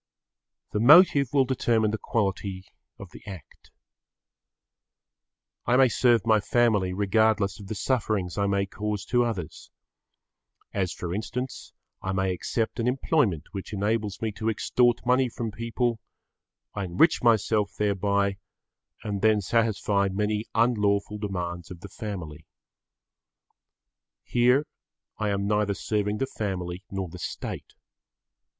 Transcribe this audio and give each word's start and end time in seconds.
The 0.71 0.79
motive 0.79 1.31
will 1.31 1.45
determine 1.45 1.91
the 1.91 1.99
quality 1.99 2.63
of 2.97 3.11
the 3.11 3.21
act. 3.27 3.69
I 5.67 5.77
may 5.77 5.89
serve 5.89 6.25
my 6.25 6.39
family 6.39 6.91
regardless 6.91 7.59
of 7.59 7.67
the 7.67 7.75
sufferings 7.75 8.35
I 8.35 8.47
may 8.47 8.65
cause 8.65 9.05
to 9.05 9.23
others. 9.23 9.69
As 10.73 10.91
for 10.91 11.13
instance, 11.13 11.71
I 12.01 12.13
may 12.13 12.33
accept 12.33 12.79
an 12.79 12.87
employment 12.87 13.43
which 13.51 13.73
enables 13.73 14.19
me 14.23 14.31
to 14.31 14.49
extort 14.49 15.05
money 15.05 15.29
from 15.29 15.51
people, 15.51 15.99
I 16.73 16.85
enrich 16.85 17.21
myself 17.21 17.75
thereby 17.77 18.37
and 19.03 19.21
then 19.21 19.39
satisfy 19.39 20.07
many 20.09 20.45
unlawful 20.55 21.19
demands 21.19 21.69
of 21.69 21.81
the 21.81 21.89
family. 21.89 22.47
Here 24.23 24.65
I 25.19 25.29
am 25.29 25.45
neither 25.47 25.75
serving 25.75 26.17
the 26.17 26.25
family 26.25 26.83
nor 26.89 27.07
the 27.07 27.19
State. 27.19 27.75